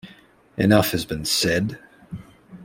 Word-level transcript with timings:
Enough 0.57 0.89
has 0.93 1.05
been 1.05 1.25
said. 1.25 1.77